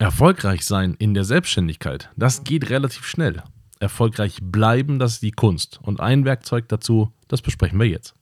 Erfolgreich 0.00 0.64
sein 0.64 0.94
in 1.00 1.12
der 1.12 1.24
Selbstständigkeit, 1.24 2.08
das 2.16 2.44
geht 2.44 2.70
relativ 2.70 3.04
schnell. 3.04 3.42
Erfolgreich 3.80 4.38
bleiben, 4.40 5.00
das 5.00 5.14
ist 5.14 5.22
die 5.24 5.32
Kunst. 5.32 5.80
Und 5.82 5.98
ein 5.98 6.24
Werkzeug 6.24 6.68
dazu, 6.68 7.12
das 7.26 7.42
besprechen 7.42 7.80
wir 7.80 7.88
jetzt. 7.88 8.14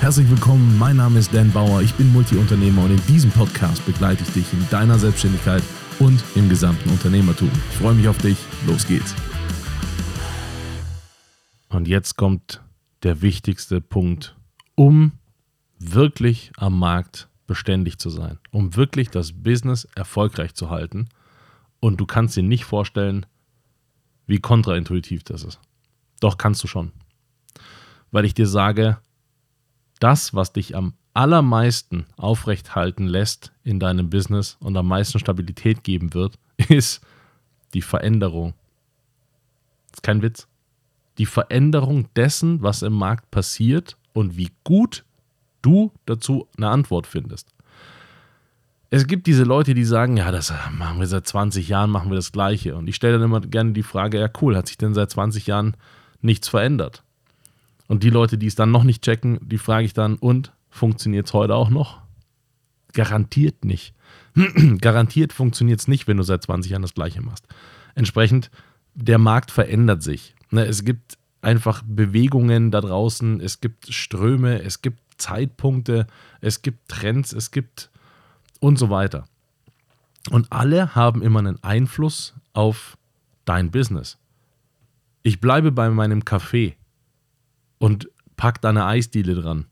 Herzlich 0.00 0.28
willkommen, 0.28 0.76
mein 0.80 0.96
Name 0.96 1.20
ist 1.20 1.32
Dan 1.32 1.52
Bauer, 1.52 1.80
ich 1.80 1.94
bin 1.94 2.12
Multiunternehmer 2.12 2.82
und 2.82 2.90
in 2.90 3.06
diesem 3.06 3.30
Podcast 3.30 3.86
begleite 3.86 4.24
ich 4.24 4.32
dich 4.32 4.52
in 4.52 4.68
deiner 4.70 4.98
Selbstständigkeit 4.98 5.62
und 6.00 6.24
im 6.34 6.48
gesamten 6.48 6.90
Unternehmertum. 6.90 7.52
Ich 7.70 7.76
freue 7.76 7.94
mich 7.94 8.08
auf 8.08 8.18
dich, 8.18 8.38
los 8.66 8.84
geht's. 8.84 9.14
Und 11.68 11.86
jetzt 11.86 12.16
kommt 12.16 12.62
der 13.04 13.22
wichtigste 13.22 13.80
Punkt, 13.80 14.34
um 14.74 15.12
wirklich 15.78 16.50
am 16.56 16.80
Markt 16.80 17.28
beständig 17.46 17.98
zu 17.98 18.10
sein, 18.10 18.38
um 18.50 18.76
wirklich 18.76 19.10
das 19.10 19.32
Business 19.32 19.84
erfolgreich 19.94 20.54
zu 20.54 20.70
halten. 20.70 21.08
Und 21.80 22.00
du 22.00 22.06
kannst 22.06 22.36
dir 22.36 22.42
nicht 22.42 22.64
vorstellen, 22.64 23.26
wie 24.26 24.38
kontraintuitiv 24.38 25.24
das 25.24 25.44
ist. 25.44 25.60
Doch 26.20 26.38
kannst 26.38 26.62
du 26.62 26.68
schon. 26.68 26.92
Weil 28.10 28.24
ich 28.24 28.34
dir 28.34 28.46
sage, 28.46 28.98
das, 29.98 30.34
was 30.34 30.52
dich 30.52 30.76
am 30.76 30.94
allermeisten 31.14 32.06
aufrecht 32.16 32.74
halten 32.74 33.06
lässt 33.06 33.52
in 33.64 33.80
deinem 33.80 34.10
Business 34.10 34.56
und 34.60 34.76
am 34.76 34.88
meisten 34.88 35.18
Stabilität 35.18 35.84
geben 35.84 36.14
wird, 36.14 36.38
ist 36.68 37.04
die 37.74 37.82
Veränderung. 37.82 38.54
Das 39.90 39.98
ist 39.98 40.02
kein 40.02 40.22
Witz. 40.22 40.48
Die 41.18 41.26
Veränderung 41.26 42.08
dessen, 42.14 42.62
was 42.62 42.82
im 42.82 42.94
Markt 42.94 43.30
passiert 43.30 43.96
und 44.14 44.36
wie 44.36 44.50
gut 44.64 45.04
du 45.62 45.92
dazu 46.06 46.48
eine 46.56 46.68
Antwort 46.68 47.06
findest. 47.06 47.48
Es 48.90 49.06
gibt 49.06 49.26
diese 49.26 49.44
Leute, 49.44 49.72
die 49.72 49.84
sagen, 49.84 50.18
ja, 50.18 50.30
das 50.30 50.52
machen 50.70 51.00
wir 51.00 51.06
seit 51.06 51.26
20 51.26 51.66
Jahren, 51.66 51.88
machen 51.88 52.10
wir 52.10 52.16
das 52.16 52.30
Gleiche. 52.30 52.76
Und 52.76 52.88
ich 52.88 52.96
stelle 52.96 53.14
dann 53.14 53.22
immer 53.22 53.40
gerne 53.40 53.72
die 53.72 53.82
Frage, 53.82 54.20
ja 54.20 54.28
cool, 54.42 54.54
hat 54.54 54.66
sich 54.66 54.76
denn 54.76 54.92
seit 54.92 55.10
20 55.10 55.46
Jahren 55.46 55.76
nichts 56.20 56.48
verändert? 56.48 57.02
Und 57.88 58.02
die 58.02 58.10
Leute, 58.10 58.36
die 58.36 58.46
es 58.46 58.54
dann 58.54 58.70
noch 58.70 58.84
nicht 58.84 59.02
checken, 59.02 59.38
die 59.40 59.58
frage 59.58 59.86
ich 59.86 59.94
dann, 59.94 60.16
und 60.16 60.52
funktioniert 60.68 61.26
es 61.26 61.32
heute 61.32 61.54
auch 61.54 61.70
noch? 61.70 62.02
Garantiert 62.92 63.64
nicht. 63.64 63.94
Garantiert 64.80 65.32
funktioniert 65.32 65.80
es 65.80 65.88
nicht, 65.88 66.06
wenn 66.06 66.18
du 66.18 66.22
seit 66.22 66.42
20 66.42 66.72
Jahren 66.72 66.82
das 66.82 66.94
Gleiche 66.94 67.22
machst. 67.22 67.46
Entsprechend, 67.94 68.50
der 68.94 69.18
Markt 69.18 69.50
verändert 69.50 70.02
sich. 70.02 70.34
Ne, 70.50 70.66
es 70.66 70.84
gibt 70.84 71.16
einfach 71.40 71.82
Bewegungen 71.86 72.70
da 72.70 72.80
draußen, 72.80 73.40
es 73.40 73.60
gibt 73.60 73.92
Ströme, 73.92 74.62
es 74.62 74.82
gibt 74.82 75.01
Zeitpunkte, 75.18 76.06
es 76.40 76.62
gibt 76.62 76.88
Trends, 76.88 77.32
es 77.32 77.50
gibt 77.50 77.90
und 78.60 78.78
so 78.78 78.90
weiter. 78.90 79.26
Und 80.30 80.52
alle 80.52 80.94
haben 80.94 81.22
immer 81.22 81.40
einen 81.40 81.62
Einfluss 81.62 82.34
auf 82.52 82.96
dein 83.44 83.70
Business. 83.70 84.18
Ich 85.22 85.40
bleibe 85.40 85.72
bei 85.72 85.90
meinem 85.90 86.20
Café 86.20 86.74
und 87.78 88.08
pack 88.36 88.60
da 88.60 88.70
eine 88.70 88.86
Eisdiele 88.86 89.34
dran. 89.34 89.66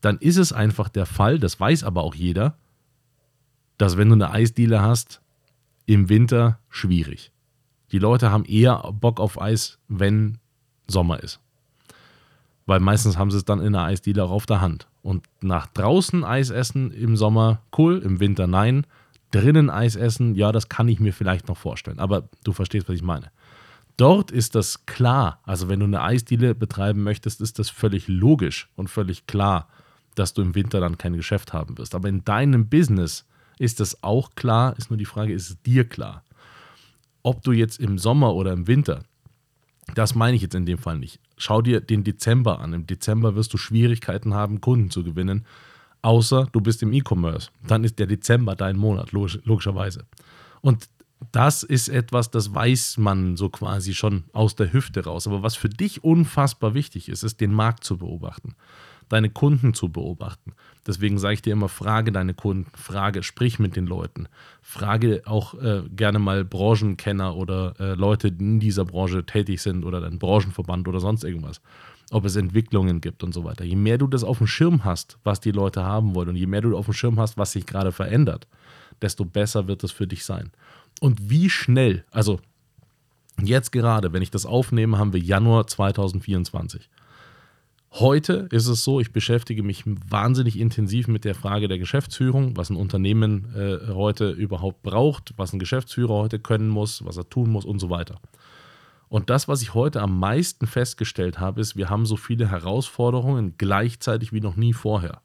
Dann 0.00 0.18
ist 0.18 0.36
es 0.36 0.52
einfach 0.52 0.88
der 0.88 1.06
Fall, 1.06 1.38
das 1.38 1.58
weiß 1.58 1.84
aber 1.84 2.02
auch 2.02 2.14
jeder, 2.14 2.56
dass 3.78 3.96
wenn 3.96 4.08
du 4.08 4.14
eine 4.14 4.30
Eisdiele 4.30 4.82
hast, 4.82 5.20
im 5.86 6.08
Winter 6.08 6.58
schwierig. 6.68 7.32
Die 7.92 7.98
Leute 7.98 8.30
haben 8.30 8.44
eher 8.44 8.78
Bock 8.92 9.20
auf 9.20 9.40
Eis, 9.40 9.78
wenn 9.88 10.38
Sommer 10.86 11.22
ist. 11.22 11.40
Weil 12.66 12.80
meistens 12.80 13.18
haben 13.18 13.30
sie 13.30 13.38
es 13.38 13.44
dann 13.44 13.60
in 13.60 13.72
der 13.72 13.82
Eisdiele 13.82 14.24
auch 14.24 14.30
auf 14.30 14.46
der 14.46 14.60
Hand. 14.60 14.86
Und 15.02 15.26
nach 15.40 15.66
draußen 15.66 16.24
Eis 16.24 16.50
essen 16.50 16.92
im 16.92 17.16
Sommer, 17.16 17.60
cool, 17.76 17.98
im 17.98 18.20
Winter 18.20 18.46
nein. 18.46 18.86
Drinnen 19.32 19.70
Eis 19.70 19.96
essen, 19.96 20.34
ja, 20.34 20.52
das 20.52 20.68
kann 20.68 20.88
ich 20.88 21.00
mir 21.00 21.12
vielleicht 21.12 21.48
noch 21.48 21.56
vorstellen. 21.56 21.98
Aber 21.98 22.28
du 22.44 22.52
verstehst, 22.52 22.88
was 22.88 22.96
ich 22.96 23.02
meine. 23.02 23.30
Dort 23.96 24.30
ist 24.30 24.54
das 24.54 24.86
klar. 24.86 25.40
Also 25.44 25.68
wenn 25.68 25.80
du 25.80 25.86
eine 25.86 26.02
Eisdiele 26.02 26.54
betreiben 26.54 27.02
möchtest, 27.02 27.40
ist 27.40 27.58
das 27.58 27.70
völlig 27.70 28.08
logisch 28.08 28.68
und 28.76 28.88
völlig 28.88 29.26
klar, 29.26 29.68
dass 30.14 30.34
du 30.34 30.42
im 30.42 30.54
Winter 30.54 30.80
dann 30.80 30.98
kein 30.98 31.14
Geschäft 31.14 31.52
haben 31.52 31.78
wirst. 31.78 31.94
Aber 31.94 32.08
in 32.08 32.24
deinem 32.24 32.68
Business 32.68 33.26
ist 33.58 33.80
das 33.80 34.02
auch 34.02 34.34
klar, 34.34 34.76
ist 34.78 34.90
nur 34.90 34.96
die 34.96 35.04
Frage, 35.04 35.32
ist 35.32 35.50
es 35.50 35.62
dir 35.62 35.88
klar? 35.88 36.24
Ob 37.22 37.42
du 37.42 37.52
jetzt 37.52 37.80
im 37.80 37.98
Sommer 37.98 38.34
oder 38.34 38.52
im 38.52 38.66
Winter 38.66 39.04
das 39.94 40.14
meine 40.14 40.36
ich 40.36 40.42
jetzt 40.42 40.54
in 40.54 40.66
dem 40.66 40.78
Fall 40.78 40.98
nicht. 40.98 41.20
Schau 41.36 41.62
dir 41.62 41.80
den 41.80 42.04
Dezember 42.04 42.60
an. 42.60 42.72
Im 42.72 42.86
Dezember 42.86 43.34
wirst 43.34 43.52
du 43.52 43.58
Schwierigkeiten 43.58 44.34
haben, 44.34 44.60
Kunden 44.60 44.90
zu 44.90 45.04
gewinnen, 45.04 45.44
außer 46.02 46.48
du 46.52 46.60
bist 46.60 46.82
im 46.82 46.92
E-Commerce. 46.92 47.50
Dann 47.66 47.84
ist 47.84 47.98
der 47.98 48.06
Dezember 48.06 48.56
dein 48.56 48.76
Monat, 48.76 49.12
logisch, 49.12 49.38
logischerweise. 49.44 50.04
Und 50.60 50.88
das 51.30 51.62
ist 51.62 51.88
etwas, 51.88 52.30
das 52.30 52.52
weiß 52.52 52.98
man 52.98 53.36
so 53.36 53.48
quasi 53.48 53.94
schon 53.94 54.24
aus 54.32 54.56
der 54.56 54.72
Hüfte 54.72 55.04
raus. 55.04 55.26
Aber 55.26 55.42
was 55.42 55.54
für 55.54 55.68
dich 55.68 56.02
unfassbar 56.02 56.74
wichtig 56.74 57.08
ist, 57.08 57.22
ist 57.22 57.40
den 57.40 57.52
Markt 57.52 57.84
zu 57.84 57.98
beobachten 57.98 58.54
deine 59.12 59.28
Kunden 59.28 59.74
zu 59.74 59.90
beobachten. 59.90 60.54
Deswegen 60.86 61.18
sage 61.18 61.34
ich 61.34 61.42
dir 61.42 61.52
immer, 61.52 61.68
frage 61.68 62.12
deine 62.12 62.32
Kunden, 62.32 62.70
frage, 62.74 63.22
sprich 63.22 63.58
mit 63.58 63.76
den 63.76 63.86
Leuten, 63.86 64.26
frage 64.62 65.22
auch 65.26 65.52
äh, 65.54 65.82
gerne 65.94 66.18
mal 66.18 66.44
Branchenkenner 66.44 67.36
oder 67.36 67.74
äh, 67.78 67.94
Leute, 67.94 68.32
die 68.32 68.42
in 68.42 68.60
dieser 68.60 68.86
Branche 68.86 69.24
tätig 69.26 69.60
sind 69.60 69.84
oder 69.84 70.00
dein 70.00 70.18
Branchenverband 70.18 70.88
oder 70.88 70.98
sonst 70.98 71.24
irgendwas, 71.24 71.60
ob 72.10 72.24
es 72.24 72.36
Entwicklungen 72.36 73.02
gibt 73.02 73.22
und 73.22 73.34
so 73.34 73.44
weiter. 73.44 73.64
Je 73.64 73.76
mehr 73.76 73.98
du 73.98 74.06
das 74.06 74.24
auf 74.24 74.38
dem 74.38 74.46
Schirm 74.46 74.84
hast, 74.84 75.18
was 75.24 75.40
die 75.40 75.52
Leute 75.52 75.84
haben 75.84 76.14
wollen 76.14 76.30
und 76.30 76.36
je 76.36 76.46
mehr 76.46 76.62
du 76.62 76.74
auf 76.74 76.86
dem 76.86 76.94
Schirm 76.94 77.20
hast, 77.20 77.36
was 77.36 77.52
sich 77.52 77.66
gerade 77.66 77.92
verändert, 77.92 78.46
desto 79.02 79.26
besser 79.26 79.68
wird 79.68 79.84
es 79.84 79.92
für 79.92 80.06
dich 80.06 80.24
sein. 80.24 80.50
Und 81.00 81.28
wie 81.28 81.50
schnell, 81.50 82.04
also 82.10 82.40
jetzt 83.42 83.72
gerade, 83.72 84.14
wenn 84.14 84.22
ich 84.22 84.30
das 84.30 84.46
aufnehme, 84.46 84.96
haben 84.96 85.12
wir 85.12 85.20
Januar 85.20 85.66
2024. 85.66 86.88
Heute 87.94 88.48
ist 88.50 88.68
es 88.68 88.84
so, 88.84 89.00
ich 89.00 89.12
beschäftige 89.12 89.62
mich 89.62 89.84
wahnsinnig 89.84 90.58
intensiv 90.58 91.08
mit 91.08 91.26
der 91.26 91.34
Frage 91.34 91.68
der 91.68 91.78
Geschäftsführung, 91.78 92.56
was 92.56 92.70
ein 92.70 92.76
Unternehmen 92.76 93.54
äh, 93.54 93.92
heute 93.92 94.30
überhaupt 94.30 94.82
braucht, 94.82 95.34
was 95.36 95.52
ein 95.52 95.58
Geschäftsführer 95.58 96.14
heute 96.14 96.38
können 96.38 96.70
muss, 96.70 97.04
was 97.04 97.18
er 97.18 97.28
tun 97.28 97.50
muss 97.50 97.66
und 97.66 97.80
so 97.80 97.90
weiter. 97.90 98.18
Und 99.10 99.28
das, 99.28 99.46
was 99.46 99.60
ich 99.60 99.74
heute 99.74 100.00
am 100.00 100.18
meisten 100.18 100.66
festgestellt 100.66 101.38
habe, 101.38 101.60
ist, 101.60 101.76
wir 101.76 101.90
haben 101.90 102.06
so 102.06 102.16
viele 102.16 102.50
Herausforderungen 102.50 103.56
gleichzeitig 103.58 104.32
wie 104.32 104.40
noch 104.40 104.56
nie 104.56 104.72
vorher. 104.72 105.20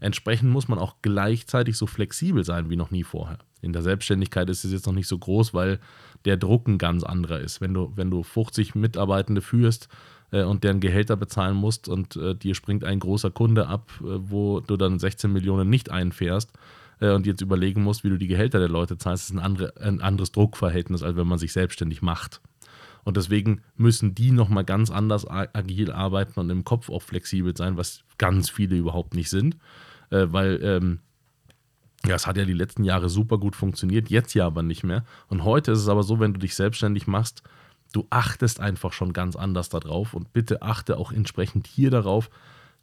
Entsprechend 0.00 0.50
muss 0.50 0.68
man 0.68 0.78
auch 0.78 0.96
gleichzeitig 1.02 1.76
so 1.76 1.86
flexibel 1.86 2.44
sein 2.44 2.70
wie 2.70 2.76
noch 2.76 2.90
nie 2.90 3.04
vorher. 3.04 3.40
In 3.60 3.74
der 3.74 3.82
Selbstständigkeit 3.82 4.48
ist 4.48 4.64
es 4.64 4.72
jetzt 4.72 4.86
noch 4.86 4.94
nicht 4.94 5.08
so 5.08 5.18
groß, 5.18 5.52
weil 5.52 5.78
der 6.24 6.38
Druck 6.38 6.66
ein 6.66 6.78
ganz 6.78 7.04
anderer 7.04 7.40
ist. 7.40 7.60
Wenn 7.60 7.74
du, 7.74 7.92
wenn 7.94 8.10
du 8.10 8.22
50 8.22 8.74
Mitarbeitende 8.74 9.42
führst, 9.42 9.90
äh, 10.32 10.42
und 10.42 10.64
deren 10.64 10.80
Gehälter 10.80 11.16
bezahlen 11.16 11.56
musst 11.56 11.88
und 11.88 12.16
äh, 12.16 12.34
dir 12.34 12.54
springt 12.54 12.84
ein 12.84 13.00
großer 13.00 13.30
Kunde 13.30 13.68
ab, 13.68 13.90
äh, 14.00 14.04
wo 14.04 14.60
du 14.60 14.76
dann 14.76 14.98
16 14.98 15.32
Millionen 15.32 15.68
nicht 15.68 15.90
einfährst 15.90 16.52
äh, 17.00 17.10
und 17.10 17.26
jetzt 17.26 17.40
überlegen 17.40 17.82
musst, 17.82 18.04
wie 18.04 18.10
du 18.10 18.18
die 18.18 18.28
Gehälter 18.28 18.58
der 18.58 18.68
Leute 18.68 18.98
zahlst, 18.98 19.30
ist 19.30 19.34
ein, 19.34 19.40
andere, 19.40 19.74
ein 19.80 20.00
anderes 20.00 20.32
Druckverhältnis, 20.32 21.02
als 21.02 21.16
wenn 21.16 21.26
man 21.26 21.38
sich 21.38 21.52
selbstständig 21.52 22.02
macht. 22.02 22.40
Und 23.02 23.16
deswegen 23.16 23.62
müssen 23.76 24.14
die 24.14 24.30
nochmal 24.30 24.64
ganz 24.64 24.90
anders 24.90 25.26
agil 25.26 25.90
arbeiten 25.90 26.38
und 26.38 26.50
im 26.50 26.64
Kopf 26.64 26.90
auch 26.90 27.02
flexibel 27.02 27.56
sein, 27.56 27.76
was 27.76 28.04
ganz 28.18 28.50
viele 28.50 28.76
überhaupt 28.76 29.14
nicht 29.14 29.30
sind, 29.30 29.56
äh, 30.10 30.26
weil 30.28 30.60
ähm, 30.62 31.00
ja, 32.04 32.14
es 32.14 32.26
hat 32.26 32.36
ja 32.36 32.44
die 32.44 32.54
letzten 32.54 32.84
Jahre 32.84 33.08
super 33.08 33.38
gut 33.38 33.56
funktioniert, 33.56 34.08
jetzt 34.08 34.34
ja 34.34 34.46
aber 34.46 34.62
nicht 34.62 34.84
mehr. 34.84 35.04
Und 35.28 35.44
heute 35.44 35.72
ist 35.72 35.80
es 35.80 35.88
aber 35.88 36.02
so, 36.02 36.18
wenn 36.20 36.32
du 36.32 36.40
dich 36.40 36.54
selbstständig 36.54 37.06
machst, 37.06 37.42
du 37.92 38.06
achtest 38.10 38.60
einfach 38.60 38.92
schon 38.92 39.12
ganz 39.12 39.36
anders 39.36 39.68
darauf 39.68 40.14
und 40.14 40.32
bitte 40.32 40.62
achte 40.62 40.96
auch 40.96 41.12
entsprechend 41.12 41.66
hier 41.66 41.90
darauf, 41.90 42.30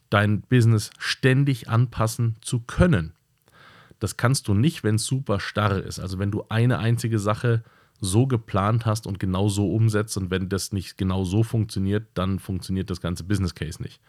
dein 0.09 0.41
Business 0.41 0.91
ständig 0.97 1.69
anpassen 1.69 2.35
zu 2.41 2.59
können. 2.61 3.13
Das 3.99 4.17
kannst 4.17 4.47
du 4.47 4.53
nicht, 4.53 4.83
wenn 4.83 4.95
es 4.95 5.05
super 5.05 5.39
starr 5.39 5.83
ist. 5.83 5.99
Also 5.99 6.19
wenn 6.19 6.31
du 6.31 6.45
eine 6.49 6.79
einzige 6.79 7.19
Sache 7.19 7.63
so 7.99 8.27
geplant 8.27 8.85
hast 8.85 9.07
und 9.07 9.19
genau 9.19 9.49
so 9.49 9.73
umsetzt 9.73 10.17
und 10.17 10.29
wenn 10.29 10.49
das 10.49 10.71
nicht 10.71 10.97
genau 10.97 11.23
so 11.23 11.43
funktioniert, 11.43 12.07
dann 12.13 12.39
funktioniert 12.39 12.89
das 12.89 13.01
ganze 13.01 13.23
Business 13.23 13.55
Case 13.55 13.81
nicht. 13.81 13.99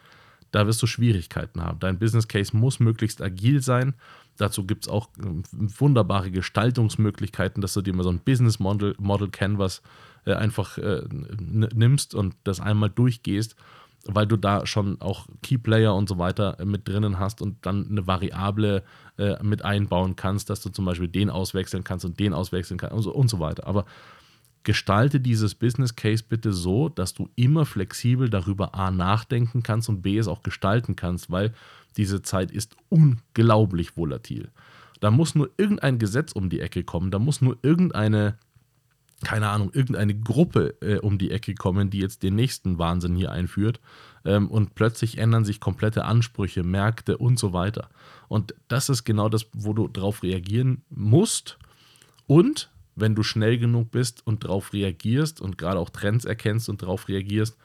Da 0.51 0.65
wirst 0.67 0.81
du 0.81 0.87
Schwierigkeiten 0.87 1.61
haben. 1.61 1.79
Dein 1.79 1.99
Business 1.99 2.27
Case 2.27 2.55
muss 2.55 2.79
möglichst 2.79 3.21
agil 3.21 3.61
sein. 3.61 3.93
Dazu 4.37 4.65
gibt 4.65 4.85
es 4.85 4.89
auch 4.89 5.09
äh, 5.19 5.43
wunderbare 5.51 6.31
Gestaltungsmöglichkeiten, 6.31 7.61
dass 7.61 7.73
du 7.73 7.81
dir 7.81 7.93
mal 7.93 8.03
so 8.03 8.09
ein 8.09 8.19
Business 8.19 8.59
Model, 8.59 8.95
Model 8.97 9.29
Canvas 9.29 9.81
äh, 10.25 10.33
einfach 10.33 10.77
äh, 10.77 11.03
nimmst 11.09 12.15
und 12.15 12.35
das 12.43 12.59
einmal 12.59 12.89
durchgehst, 12.89 13.55
weil 14.05 14.27
du 14.27 14.37
da 14.37 14.65
schon 14.65 15.01
auch 15.01 15.27
Keyplayer 15.43 15.93
und 15.93 16.07
so 16.07 16.17
weiter 16.17 16.59
äh, 16.59 16.65
mit 16.65 16.87
drinnen 16.87 17.19
hast 17.19 17.41
und 17.41 17.65
dann 17.65 17.87
eine 17.89 18.07
Variable 18.07 18.83
äh, 19.17 19.41
mit 19.43 19.65
einbauen 19.65 20.15
kannst, 20.15 20.49
dass 20.49 20.61
du 20.61 20.69
zum 20.69 20.85
Beispiel 20.85 21.09
den 21.09 21.29
auswechseln 21.29 21.83
kannst 21.83 22.05
und 22.05 22.19
den 22.19 22.33
auswechseln 22.33 22.77
kannst 22.77 22.95
und 22.95 23.03
so, 23.03 23.13
und 23.13 23.29
so 23.29 23.39
weiter. 23.39 23.67
Aber 23.67 23.85
gestalte 24.69 25.19
dieses 25.19 25.55
Business 25.55 25.95
Case 25.95 26.23
bitte 26.23 26.53
so, 26.53 26.89
dass 26.89 27.15
du 27.15 27.27
immer 27.35 27.65
flexibel 27.65 28.29
darüber 28.29 28.75
A 28.75 28.91
nachdenken 28.91 29.63
kannst 29.63 29.89
und 29.89 30.03
B 30.03 30.15
es 30.19 30.27
auch 30.27 30.43
gestalten 30.43 30.95
kannst, 30.95 31.31
weil 31.31 31.55
diese 31.97 32.21
Zeit 32.21 32.51
ist 32.51 32.75
unglaublich 32.87 33.97
volatil. 33.97 34.51
Da 34.99 35.09
muss 35.09 35.33
nur 35.33 35.49
irgendein 35.57 35.97
Gesetz 35.97 36.33
um 36.33 36.51
die 36.51 36.59
Ecke 36.59 36.83
kommen, 36.83 37.09
da 37.09 37.17
muss 37.17 37.41
nur 37.41 37.57
irgendeine, 37.63 38.37
keine 39.23 39.49
Ahnung, 39.49 39.71
irgendeine 39.73 40.13
Gruppe 40.13 40.75
äh, 40.81 40.99
um 40.99 41.17
die 41.17 41.31
Ecke 41.31 41.55
kommen, 41.55 41.89
die 41.89 41.97
jetzt 41.97 42.21
den 42.21 42.35
nächsten 42.35 42.77
Wahnsinn 42.77 43.15
hier 43.15 43.31
einführt. 43.31 43.79
Ähm, 44.23 44.51
und 44.51 44.75
plötzlich 44.75 45.17
ändern 45.17 45.45
sich 45.45 45.59
komplette 45.59 46.05
Ansprüche, 46.05 46.61
Märkte 46.61 47.17
und 47.17 47.39
so 47.39 47.53
weiter. 47.53 47.89
Und 48.27 48.53
das 48.67 48.89
ist 48.89 49.03
genau 49.03 49.29
das, 49.29 49.47
wo 49.51 49.73
du 49.73 49.87
darauf 49.87 50.21
reagieren 50.21 50.83
musst. 50.91 51.57
Und 52.27 52.69
wenn 52.99 53.15
du 53.15 53.23
schnell 53.23 53.57
genug 53.57 53.91
bist 53.91 54.25
und 54.25 54.43
darauf 54.43 54.73
reagierst 54.73 55.41
und 55.41 55.57
gerade 55.57 55.79
auch 55.79 55.89
Trends 55.89 56.25
erkennst 56.25 56.69
und 56.69 56.81
darauf 56.81 57.07
reagierst, 57.07 57.57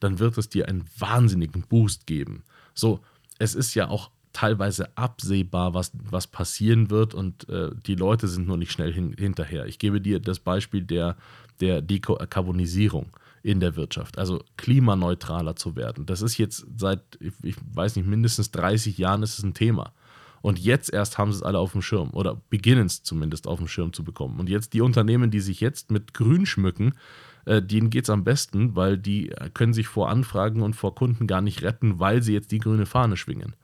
dann 0.00 0.18
wird 0.18 0.38
es 0.38 0.48
dir 0.48 0.68
einen 0.68 0.84
wahnsinnigen 0.98 1.62
Boost 1.62 2.06
geben. 2.06 2.42
So, 2.74 3.00
es 3.38 3.54
ist 3.54 3.74
ja 3.74 3.88
auch 3.88 4.10
teilweise 4.32 4.96
absehbar, 4.96 5.74
was, 5.74 5.92
was 5.94 6.26
passieren 6.26 6.90
wird 6.90 7.14
und 7.14 7.48
äh, 7.48 7.70
die 7.86 7.96
Leute 7.96 8.28
sind 8.28 8.46
nur 8.46 8.56
nicht 8.56 8.72
schnell 8.72 8.92
hin, 8.92 9.14
hinterher. 9.18 9.66
Ich 9.66 9.78
gebe 9.78 10.00
dir 10.00 10.20
das 10.20 10.38
Beispiel 10.38 10.82
der, 10.82 11.16
der 11.60 11.82
Dekarbonisierung 11.82 13.10
in 13.42 13.60
der 13.60 13.74
Wirtschaft, 13.76 14.18
also 14.18 14.42
klimaneutraler 14.56 15.56
zu 15.56 15.74
werden. 15.74 16.06
Das 16.06 16.22
ist 16.22 16.38
jetzt 16.38 16.66
seit, 16.76 17.00
ich 17.42 17.56
weiß 17.72 17.96
nicht, 17.96 18.06
mindestens 18.06 18.50
30 18.50 18.98
Jahren 18.98 19.22
ist 19.22 19.38
es 19.38 19.44
ein 19.44 19.54
Thema. 19.54 19.92
Und 20.42 20.58
jetzt 20.58 20.92
erst 20.92 21.18
haben 21.18 21.32
sie 21.32 21.38
es 21.38 21.42
alle 21.42 21.58
auf 21.58 21.72
dem 21.72 21.82
Schirm 21.82 22.10
oder 22.10 22.40
beginnen 22.48 22.86
es 22.86 23.02
zumindest 23.02 23.46
auf 23.46 23.58
dem 23.58 23.68
Schirm 23.68 23.92
zu 23.92 24.04
bekommen. 24.04 24.40
Und 24.40 24.48
jetzt 24.48 24.72
die 24.72 24.80
Unternehmen, 24.80 25.30
die 25.30 25.40
sich 25.40 25.60
jetzt 25.60 25.90
mit 25.90 26.14
Grün 26.14 26.46
schmücken, 26.46 26.94
äh, 27.44 27.62
denen 27.62 27.90
geht 27.90 28.04
es 28.04 28.10
am 28.10 28.24
besten, 28.24 28.74
weil 28.74 28.96
die 28.96 29.34
können 29.54 29.74
sich 29.74 29.88
vor 29.88 30.08
Anfragen 30.08 30.62
und 30.62 30.74
vor 30.74 30.94
Kunden 30.94 31.26
gar 31.26 31.40
nicht 31.40 31.62
retten, 31.62 31.98
weil 32.00 32.22
sie 32.22 32.32
jetzt 32.32 32.52
die 32.52 32.58
grüne 32.58 32.86
Fahne 32.86 33.16
schwingen. 33.16 33.54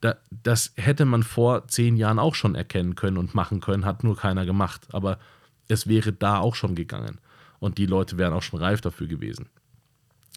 Da, 0.00 0.16
das 0.30 0.72
hätte 0.76 1.04
man 1.04 1.22
vor 1.22 1.68
zehn 1.68 1.96
Jahren 1.96 2.18
auch 2.18 2.34
schon 2.34 2.54
erkennen 2.54 2.94
können 2.94 3.18
und 3.18 3.34
machen 3.34 3.60
können, 3.60 3.84
hat 3.84 4.02
nur 4.02 4.16
keiner 4.16 4.46
gemacht. 4.46 4.88
Aber 4.92 5.18
es 5.68 5.86
wäre 5.86 6.12
da 6.12 6.38
auch 6.38 6.54
schon 6.54 6.74
gegangen. 6.74 7.20
Und 7.58 7.76
die 7.76 7.86
Leute 7.86 8.16
wären 8.16 8.32
auch 8.32 8.42
schon 8.42 8.60
reif 8.60 8.80
dafür 8.80 9.06
gewesen. 9.06 9.50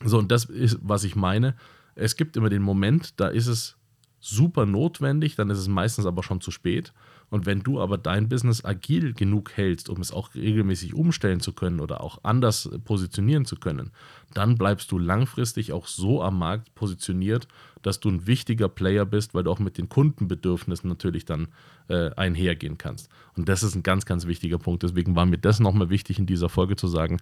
So, 0.04 0.18
und 0.18 0.32
das 0.32 0.46
ist, 0.46 0.78
was 0.82 1.06
ich 1.06 1.16
meine. 1.16 1.56
Es 1.96 2.18
gibt 2.18 2.36
immer 2.36 2.50
den 2.50 2.62
Moment, 2.62 3.20
da 3.20 3.28
ist 3.28 3.48
es 3.48 3.78
super 4.24 4.66
notwendig, 4.66 5.36
dann 5.36 5.50
ist 5.50 5.58
es 5.58 5.68
meistens 5.68 6.06
aber 6.06 6.24
schon 6.24 6.40
zu 6.40 6.50
spät. 6.50 6.94
Und 7.30 7.46
wenn 7.46 7.62
du 7.62 7.82
aber 7.82 7.98
dein 7.98 8.30
Business 8.30 8.64
agil 8.64 9.14
genug 9.14 9.52
hältst, 9.58 9.90
um 9.90 10.00
es 10.00 10.14
auch 10.14 10.34
regelmäßig 10.34 10.94
umstellen 10.94 11.42
zu 11.42 11.52
können 11.52 11.80
oder 11.82 12.02
auch 12.02 12.24
anders 12.24 12.70
positionieren 12.86 13.46
zu 13.46 13.58
können, 13.58 13.92
dann 14.34 14.58
bleibst 14.58 14.92
du 14.92 14.98
langfristig 14.98 15.74
auch 15.74 15.88
so 15.88 16.24
am 16.24 16.40
Markt 16.40 16.74
positioniert, 16.74 17.48
dass 17.82 18.00
du 18.00 18.10
ein 18.10 18.26
wichtiger 18.26 18.70
Player 18.70 19.06
bist, 19.06 19.34
weil 19.34 19.44
du 19.44 19.52
auch 19.52 19.60
mit 19.60 19.78
den 19.78 19.90
Kundenbedürfnissen 19.90 20.88
natürlich 20.88 21.26
dann 21.26 21.50
äh, 21.90 22.12
einhergehen 22.12 22.78
kannst. 22.78 23.10
Und 23.36 23.50
das 23.50 23.62
ist 23.62 23.76
ein 23.76 23.84
ganz, 23.84 24.06
ganz 24.06 24.26
wichtiger 24.26 24.58
Punkt. 24.58 24.84
Deswegen 24.84 25.16
war 25.16 25.26
mir 25.26 25.38
das 25.40 25.60
nochmal 25.60 25.90
wichtig 25.90 26.18
in 26.18 26.28
dieser 26.28 26.50
Folge 26.50 26.78
zu 26.78 26.88
sagen, 26.88 27.20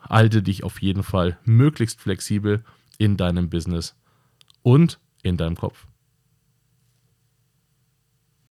halte 0.00 0.42
dich 0.42 0.64
auf 0.64 0.82
jeden 0.82 1.04
Fall 1.04 1.38
möglichst 1.44 2.00
flexibel 2.00 2.64
in 2.98 3.16
deinem 3.16 3.48
Business 3.48 3.94
und 4.62 4.98
in 5.22 5.36
deinem 5.36 5.56
Kopf. 5.56 5.86